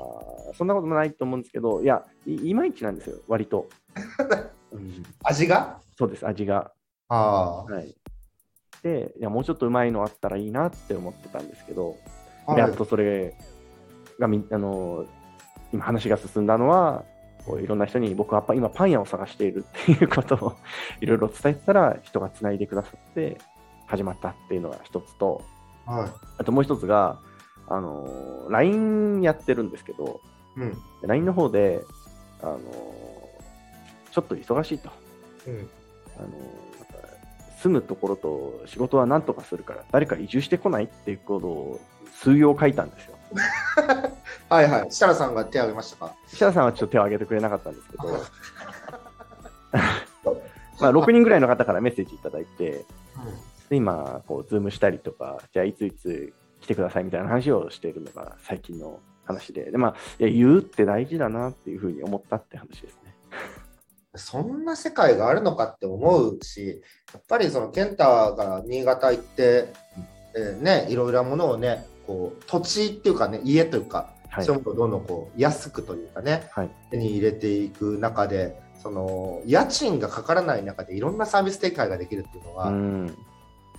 [0.51, 3.67] あ、そんなこともないと思うんですけど、いや、いいまいちなんですよ、割と。
[4.71, 5.79] うん、味が？
[5.97, 6.71] そうです、味が。
[7.07, 7.95] あはい。
[8.83, 11.97] で、いや、もうちょっとうまいのあったらいいなって思ってたんですけど、
[12.45, 12.55] あ。
[12.55, 13.35] やっとそれ
[14.19, 15.05] がみあの
[15.73, 17.03] 今話が進んだのは
[17.49, 20.55] こういろんな人に僕はパ今パン屋を探しているっていうことを
[21.01, 23.39] いろいろ伝えてたら人がつないでくださって
[23.87, 25.41] 始まったっていうのが一つと
[25.85, 26.09] はい。
[26.37, 27.19] あともう一つが
[27.67, 30.21] あの LINE やってるんですけど
[30.55, 30.77] うん。
[31.01, 31.81] LINE の方で
[32.43, 32.59] あの
[34.11, 34.91] ちょっと忙しいと
[35.47, 35.69] うん。
[36.17, 36.27] あの
[37.57, 41.79] 住むところと仕事は何とかするから誰か移住してこないっていうことを
[42.13, 43.18] 数行書いたんですよ。
[44.49, 44.91] はいはい。
[44.91, 46.15] 設楽さんが手を挙げましたか？
[46.27, 48.03] 設楽さんはちょっと手を挙げてくれなかったんですけど、
[50.81, 52.85] まあ、6人ぐらいの方からメッセージいただいて、
[53.69, 63.15] で今、こう、ズームしたりとか、じゃあいついつ来てくださいみたいな話をしているのが最近の話で、でまあ、いや言うって大事だなっていうふうに思ったって話ですね。
[64.15, 66.81] そんな世界があるのかって思うし、
[67.13, 68.03] やっぱりその健太
[68.35, 69.71] が新潟行って、
[70.35, 83.17] えーね、いろいろなものをね、こう土地っていうかね、家というか、はいそういうものをどんどんこう安くというかね、はい手に入れていく中で、その家賃がかからない中でいろんなサービス展開ができるっていうのは、うん。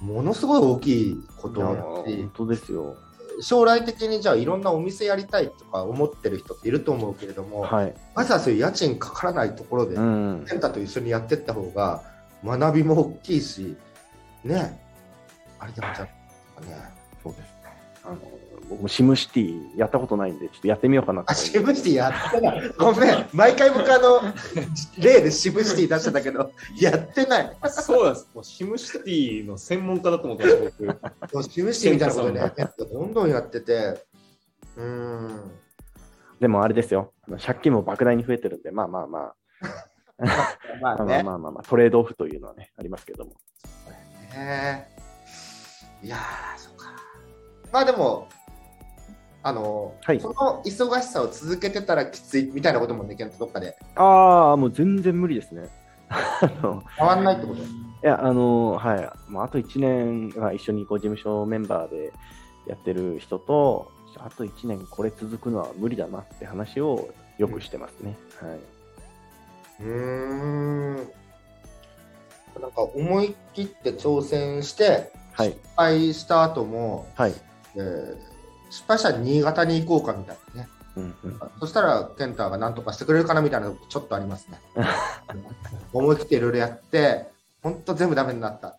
[0.01, 2.97] ものすごい大きいことだし本、当ですよ。
[3.43, 7.95] 将来的にじゃあいろんなお店やりたいとか思ってる人っていると思うけれども、はい。
[8.15, 10.45] まずはそういう家賃かからないところで、うん。
[10.47, 12.03] 健太と一緒にやっていった方が
[12.45, 13.77] 学びも大きいし、
[14.45, 14.81] ね、
[15.59, 16.09] あれでもじゃ
[16.57, 17.01] あね。
[17.23, 17.60] そうですね。
[18.05, 18.19] あの
[18.71, 22.73] 僕もシムシティやったことないんで、ちょっとやってみようかなとあ、シブシティやってない。
[22.79, 23.27] ごめん。
[23.33, 24.21] 毎回僕あの、
[24.97, 27.57] 例でシブシティ出してたけど、やってない。
[27.69, 28.29] そうなんです。
[28.33, 31.43] もうシムシティの専門家だと思ってます、僕。
[31.51, 32.53] シブシティみたいなことね、
[32.93, 34.01] どんどんやってて、
[34.77, 35.51] うーん。
[36.39, 37.13] でもあれですよ。
[37.27, 39.35] あの借金も莫大に増えてるんで、まあまあまあ、
[40.21, 41.23] ま まあまああね。
[41.25, 43.33] まあまあ、まあ、トレードオフというのはね、ありますけども。
[44.33, 44.87] ね
[46.05, 46.70] いやー。
[47.73, 48.29] まあでも、
[49.43, 55.69] あの、はいその忙しさを続けてたらきついみたいなこともね、ケントどっかでああ、もう全然無理ですね。
[56.99, 57.63] 変わんないってこと？
[57.63, 57.67] い
[58.03, 59.31] や、あの、はい。
[59.31, 62.13] もうあと1年は一緒にこう事務所メンバーで
[62.67, 68.17] やってる人と、あと1年これ続くのは無理だなって話をよくしてますね。
[68.41, 68.61] はい。
[69.83, 70.97] うーん。
[72.61, 77.35] なんか思い切って挑戦して、はい失敗した後も、はい。
[77.81, 78.31] えー
[78.71, 80.69] 失敗したら新潟に行こうかみたいなね。
[80.97, 84.61] うんうんそしたら、ケンタが何とかしてくれるかなみたいなのちょっとありますね。
[85.93, 87.27] 思い切っていろいろやって、
[87.63, 88.79] 本当全部ダメになった。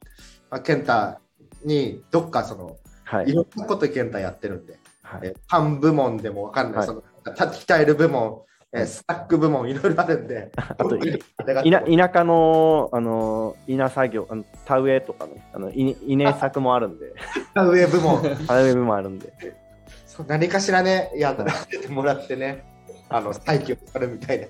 [0.50, 1.20] まあ、ケンタ
[1.66, 3.34] にどっかその、はいい。
[3.34, 8.42] ろんなことケンタやってるんで、はいえパン部門でもわかんない、はいその鍛える部門、
[8.74, 17.14] えスタック部門、いろいろあるんで、あと田田舎のあの稲作業、あの田植えとかね、あの稲稲作もあるんで、
[17.54, 19.34] 上部門、田植えもあるんで、
[20.06, 21.36] そう何かしらね、やっ
[21.68, 22.64] てもらってね、
[23.10, 24.46] あの再起をするみたいな。
[24.46, 24.50] い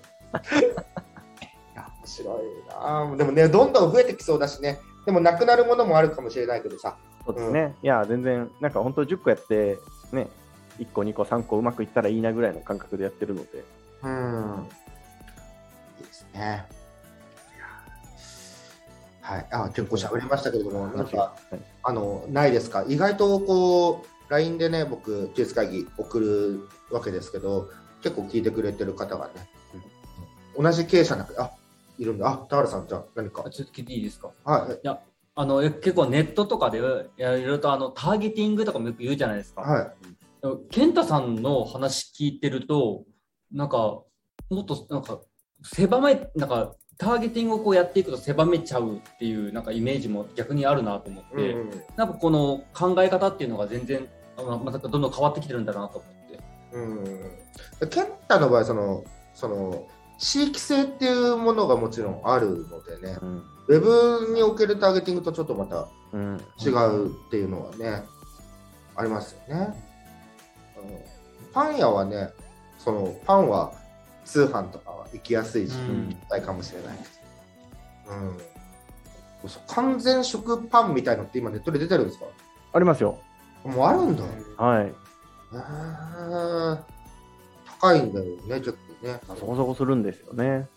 [1.76, 7.76] や面白いなでもね、どんどん増えてきそうだしね、でもなくなるものもあるかもしれないけどさ、そうですね。
[7.82, 9.78] いや、全然、なんか本当10個やって、
[10.12, 10.28] ね、
[10.80, 13.64] 1個、2個、3個うまくいったらいいなぐらいの感覚でやってるので、
[14.04, 14.68] うん。
[16.00, 16.66] いいですね。
[19.22, 27.70] はい、あ結構喋りましたけれども、なんか、はいあの、ないですか、意外とこう、LINE でね、僕、休日会議送るわけですけど、
[28.02, 29.34] 結構聞いてくれてる方がね、
[30.58, 31.52] 同じ経営者の中あ
[31.98, 33.44] いるんだ、あ田原さん、じゃあ何か？
[33.46, 33.50] あ。
[33.50, 34.32] ちょっと聞いていいですか？
[34.44, 34.88] はい、
[35.36, 39.62] あのえ結構ネットとかでいろいろとあのターゲティングとかもよく言うじゃないですか。
[39.62, 43.04] はい、健太さんの話聞いてると、
[43.52, 44.02] なんか、
[44.50, 45.20] もっと、なんか、
[45.64, 51.56] 狭め、なんか、ターゲティングをこうやっていくと狭めちゃうっていう、なんかイメージも逆にあるなと思って、
[51.96, 56.40] なんかこの考え方っていうのが全然、またどんどん変わってきてるんだなと思って。
[57.82, 59.88] うん、健太の場合その、その、
[60.20, 63.44] 地域性っていうものがもちろんあるのでね、うん。
[63.68, 63.80] ウェ
[64.28, 66.40] ブにおけるターゲティングとちょっとまたうん。
[66.64, 68.04] 違うっていうのはね、
[68.96, 69.74] ありますよね。
[70.78, 71.22] うん
[71.54, 72.30] パン屋はね、
[72.84, 73.74] そのパンは
[74.26, 77.04] 通販とかは行きやすいし、うんないかもしれないけ
[78.10, 78.16] ど、
[79.44, 82.26] うん、そう完全食パンみたいのって今ネットで出てるんですか？
[82.74, 83.20] ありますよ。
[83.64, 84.24] もうあるんだ。
[84.58, 84.94] はい。
[87.80, 89.20] 高いんだよね、結構ね。
[89.28, 90.68] そこそこするんですよね。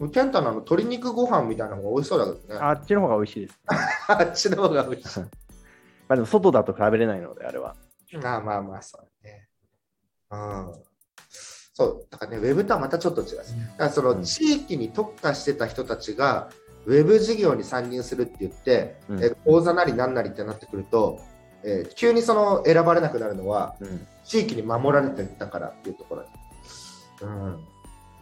[0.00, 0.10] うん。
[0.10, 2.60] ケンタのあの鶏肉ご飯みたいなのが美味しそうだけどね。
[2.60, 3.60] あっちの方が美味しいです。
[4.08, 5.20] あっちの方が美味しい。
[5.20, 5.28] ま
[6.10, 7.76] あでも外だと比べれないので、あれは。
[8.22, 9.07] まあまあまあ、そう。
[10.30, 10.72] うん。
[11.74, 13.36] そう、だからね、ウェブとはまたちょっと違う。
[13.36, 13.44] だか
[13.78, 16.50] らそのうん地域に特化してた人たちが、
[16.86, 21.20] ウェブ事業に参入するって言って、うんえ講座なりなんなりってなってくると、
[21.62, 24.06] えー急にその選ばれなくなるのは、うん。
[24.24, 26.28] 地域に守られてたからっていうところに、
[27.22, 27.64] うん、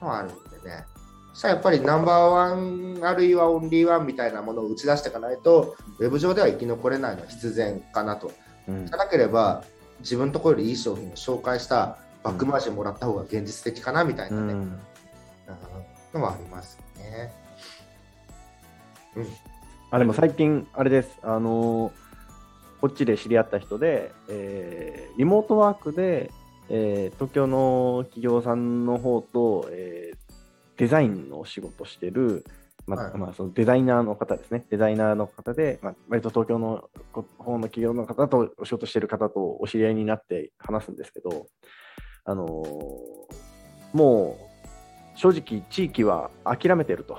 [0.01, 0.85] のはあるんでね。
[1.33, 8.31] そしたらやっぱりナンバーワンあるいはオンリーワンみたいなものを打ち出していかないと、ウェブ上では生き残れないのは必然かなと。
[8.69, 9.65] うんじゃなければ、
[10.01, 14.79] 自分のところよりいい商品を紹介したバックマージンもらった方が現実的かなみたいなね、うんうん。
[16.15, 17.33] のはありますね。
[19.91, 21.19] あ、でも最近、あれです。
[21.23, 21.93] あのー
[22.79, 26.31] こっちで知り合った人で、えーリモートワークで、
[26.69, 30.17] えー東京の企業さんの方と、えー
[30.77, 32.45] デザインのお仕事してる、
[32.87, 34.65] まはいまあ、そのデザイナーの方ですね。
[34.71, 41.49] デザイナーの方で、まあ、割と東京のこ方の企業の方とお仕事してる方とお知り合いになって話すんですけど、
[42.25, 43.47] あのー
[43.97, 47.19] もう正直地域は諦めてると。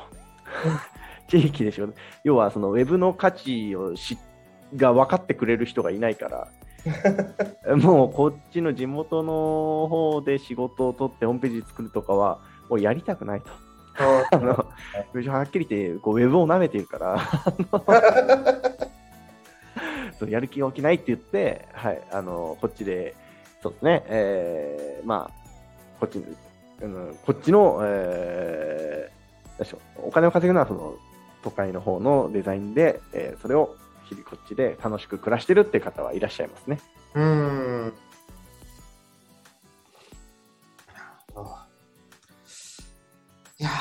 [1.28, 1.90] 地域でしょ。
[2.24, 4.18] 要はそのウェブの価値をし
[4.76, 6.48] が分かってくれる人がいないから、
[7.76, 13.48] もうこっちの地元の方で仕事を取ってホームページ作るとかは、もうやりたくないと。
[14.00, 17.20] あのはっきり言ってこうウェブを舐めているから、
[20.20, 23.16] そうやる気が起きないって言って、はい、あのこっちで、
[23.62, 25.34] そうですね、えーまあ、
[26.00, 26.24] こっち,、
[26.82, 30.96] うん、こっちの、えー、お金を稼ぐのはその
[31.44, 33.76] 都会の方のデザインで、えーそれを
[34.08, 36.80] 日々こっちで楽しく暮らしてるって方はいらっしゃいますね。
[37.14, 37.24] うー
[37.88, 37.94] ん。
[43.60, 43.74] いやー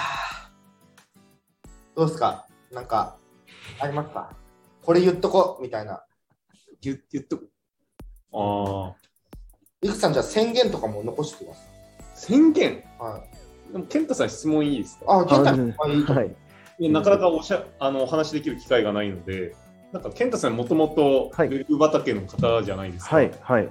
[1.94, 2.46] どうですか？
[2.72, 3.18] なんか、
[3.78, 4.30] ありますか？
[4.82, 6.02] これ言っとこうみたいな。
[6.80, 7.50] 言言っとく。
[8.32, 8.94] ああ。
[9.82, 11.60] いくつさん、じゃあ宣言とかも残してくださ
[12.14, 12.72] 宣言？
[12.72, 12.82] い。
[12.98, 13.22] は
[13.68, 13.72] い。
[13.72, 15.04] でも、健太さん質問いいですか？
[15.08, 16.36] あ、健太あ君、あいいと思うはい、
[16.78, 19.54] いやなかなかおしゃあのお話できる機会がないので、
[19.92, 23.16] なんか健太さんもともとウはいェブ畑の方じゃないですか？
[23.16, 23.68] はい、はい、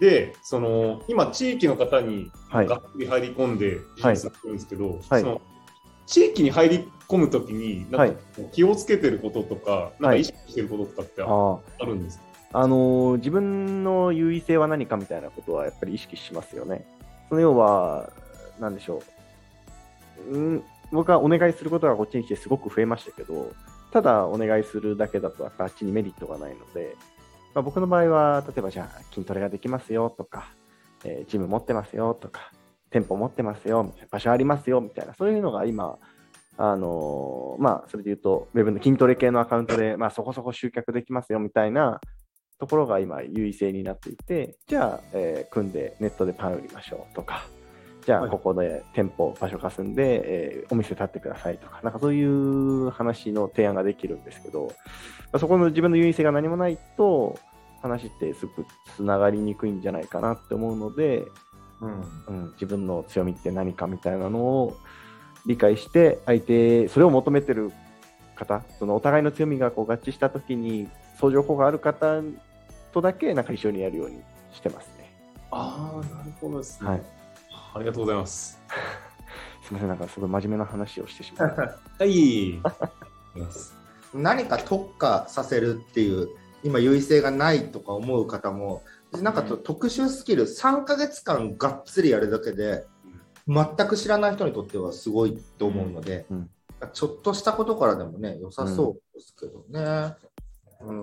[0.00, 2.66] で、その今、地域の方にはい。
[2.66, 5.20] がっつり入り込んでビジネスやってるんですけど、はい。
[5.20, 5.40] その
[6.06, 8.20] 地域に入り込むときに、なんか
[8.52, 16.86] 気をつけてることとか、なんか意識してることとかってあるんですか、ああのー自分の優位性は何かみたいなことはやっぱり意識しますよね。
[17.28, 18.10] その要は、
[18.60, 19.02] なんでしょ
[20.30, 20.34] う。
[20.34, 23.52] うん、僕はお願いすることがこっちに来てすごく増えましたけど、
[23.90, 26.96] ただお願いするだけだとあっちにメリットがないので、
[27.54, 30.48] まあ、僕の場合は、例えばじゃあ筋トレができますよとか、
[31.04, 32.52] えージム持ってますよとか、
[32.90, 35.98] 店舗持ってますよ、みたいな場所ありますよみたいな、そういうのが今、
[36.56, 42.00] あのーまあ、それで言うと、ウェブの筋トレ系のアカウントで、まあ、そこそこ集客できますよみたいな
[42.58, 47.46] ところが今、優位性になっていて、じゃあ、えー組んでネットでパン売りましょうとか、
[48.04, 54.72] じゃあ、はいここで店舗、場所貸すんで、えーお店立ってくださいとか、なんかそういう話の提案ができるんですけど、ま
[55.32, 57.38] あそこの自分の優位性が何もないと、
[57.82, 61.26] 話ってすごくつながりにくいんじゃないかなって思うので、
[61.80, 64.76] うんうん、自分の強みって何かみたいなのを
[65.44, 67.72] 理解して、相手、それを求めてる
[68.34, 70.88] 方、そのお互いの強みがこう合致したときに、
[71.20, 72.22] 相乗効果がある方
[72.92, 75.12] とだけなんか一緒にやるようにしてますね。
[75.50, 76.88] ああ、なるほどですね。
[76.88, 77.02] はい
[77.74, 78.60] ありがとうございます。
[79.62, 81.62] すみません、なんかすごい真面目な話をしてしまった。
[81.98, 82.60] はい。
[83.34, 83.76] ます
[84.14, 86.28] 何か特化させるっていう
[86.62, 92.86] 今優位性がないとか思う方もなんかと特殊スキル3ヶ月間がっつりやるだけで
[93.48, 96.50] 全く知らない人にとってはすごいと思うので、うん
[96.92, 100.14] ちょっとしたことからでもね良さそうですけどね。
[100.82, 101.02] うん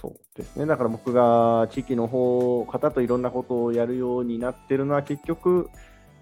[0.00, 0.64] そうですね。
[0.64, 5.68] だから僕が地域の方、方といろんなことをやるようになってるのは結局、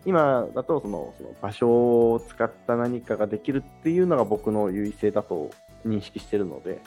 [0.04, 5.50] 今だとそのその場所を使った何かができるっていうのが僕の優位性だと
[5.86, 6.82] 認識してるので、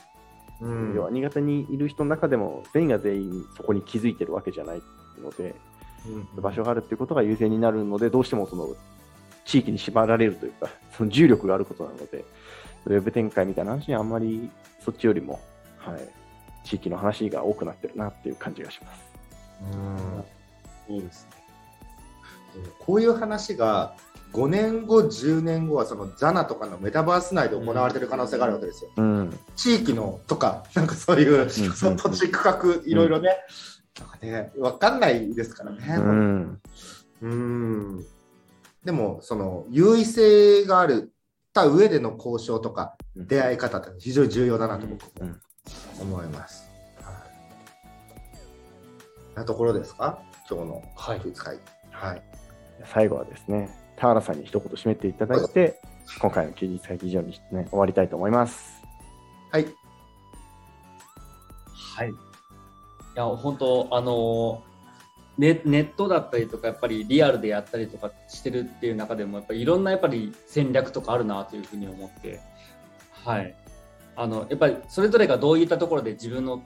[0.60, 0.94] うん。
[0.96, 4.82] 要は新潟にいる人の中でも全員が全員そこに気づいてるわけじゃない
[5.24, 5.56] ので、
[6.36, 8.68] 場所があるっていうことが優勢になるので、どうしてもその
[9.46, 12.26] 地域に縛られるというか、その重力があることなので、
[12.86, 14.50] ウェブ展開みたいな話にあんまり
[14.84, 15.40] そっちよりも、
[15.78, 16.21] はい、
[16.64, 19.12] 地域の話が多くなってるなっていう感じがします。
[19.74, 20.24] うん
[20.88, 21.42] そうですね。
[22.80, 23.96] こういう話が
[24.34, 28.92] 5年後、10年後はそのザナとかのメタバース内で行われてる可能性があるわけですよ。
[28.96, 33.30] うん、地域のとか、なんかそういう、んその土地区画、いろいろね、
[34.00, 35.96] なんかね、わかんないですからね。
[35.98, 36.62] うん、
[37.22, 38.06] うん
[38.86, 41.12] でも、その優位性がある
[41.54, 45.42] た上での交渉とか、うん出会い方って非常に重要だなと僕もうん
[46.02, 46.70] 思います。
[47.02, 47.14] はい
[49.36, 50.20] なところですか？
[50.50, 51.22] 今日のはい。
[51.92, 52.22] はい。
[52.84, 55.80] 最後はですね、田原さんに一言締めていただいて、
[56.20, 58.82] 今回の休日会議以上に、ね、終わりたいと思います。
[59.52, 59.68] はい。
[61.96, 62.10] はい。
[62.10, 62.14] い
[63.16, 64.64] や、本当、あの
[65.38, 72.42] ネ、ネットだったりとか、やっぱりリアルでやったりとかしてるっていう中でも、やっぱりいろんなやっぱり戦略とかあるなというふうに思って、
[73.24, 73.56] はい。
[74.16, 76.64] あの、やっぱりそれぞれがどういったところで自分の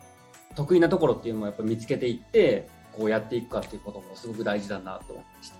[0.55, 5.55] 得意なところっていうのもやっぱ見つけていって、こうやっていくかっていうこともすごく大事だなと思いました。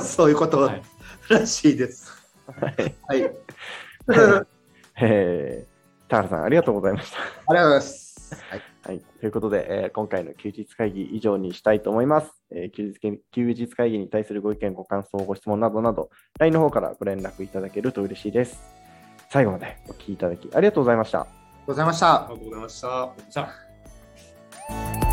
[0.00, 0.82] そういうことはい
[1.28, 2.10] らしいです。
[2.46, 3.24] はいはい。
[3.24, 4.48] ありがとう
[5.00, 7.18] えー、田原さん、ありがとうございました。
[7.46, 8.34] ございます。
[8.50, 8.67] はい。
[8.88, 16.08] はい、ということで、えー今回の休日会議以上にしたいと思います、えー休日休日会議に対するご意見、ご感想、ご質問などなど、
[16.38, 18.58] LINE の方からご連絡いただけると嬉しいです。
[19.28, 21.20] 最後までお聞きいただきありがとうございました。
[21.20, 22.34] ありがとうございましたありが。
[22.34, 22.80] とうございまし
[25.02, 25.07] た。